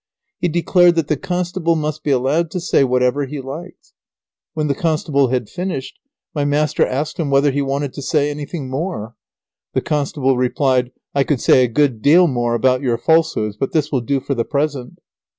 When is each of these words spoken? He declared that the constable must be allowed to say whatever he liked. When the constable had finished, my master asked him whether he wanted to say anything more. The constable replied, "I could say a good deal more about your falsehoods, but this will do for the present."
He 0.39 0.47
declared 0.47 0.95
that 0.95 1.09
the 1.09 1.15
constable 1.15 1.75
must 1.75 2.03
be 2.03 2.09
allowed 2.09 2.49
to 2.49 2.59
say 2.59 2.83
whatever 2.83 3.25
he 3.27 3.39
liked. 3.39 3.93
When 4.55 4.65
the 4.65 4.73
constable 4.73 5.27
had 5.27 5.47
finished, 5.47 5.99
my 6.33 6.43
master 6.43 6.83
asked 6.83 7.17
him 7.19 7.29
whether 7.29 7.51
he 7.51 7.61
wanted 7.61 7.93
to 7.93 8.01
say 8.01 8.31
anything 8.31 8.67
more. 8.67 9.13
The 9.75 9.81
constable 9.81 10.37
replied, 10.37 10.91
"I 11.13 11.23
could 11.23 11.39
say 11.39 11.63
a 11.63 11.67
good 11.67 12.01
deal 12.01 12.25
more 12.25 12.55
about 12.55 12.81
your 12.81 12.97
falsehoods, 12.97 13.57
but 13.57 13.73
this 13.73 13.91
will 13.91 14.01
do 14.01 14.19
for 14.19 14.33
the 14.33 14.43
present." 14.43 14.97